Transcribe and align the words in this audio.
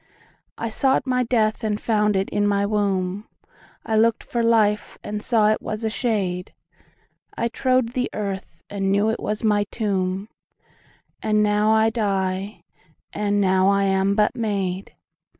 13I 0.57 0.71
sought 0.73 1.05
my 1.05 1.21
death 1.21 1.63
and 1.63 1.79
found 1.79 2.15
it 2.15 2.27
in 2.31 2.47
my 2.47 2.65
womb,14I 2.65 3.99
lookt 4.01 4.23
for 4.23 4.41
life 4.41 4.97
and 5.03 5.21
saw 5.21 5.49
it 5.49 5.61
was 5.61 5.83
a 5.83 5.91
shade,15I 7.37 7.51
trode 7.51 7.89
the 7.93 8.09
earth 8.11 8.63
and 8.67 8.91
knew 8.91 9.11
it 9.11 9.19
was 9.19 9.43
my 9.43 9.63
tomb,16And 9.65 11.35
now 11.43 11.69
I 11.75 11.91
die, 11.91 12.63
and 13.13 13.39
now 13.39 13.69
I 13.69 13.83
am 13.83 14.15
but 14.15 14.35
made. 14.35 14.95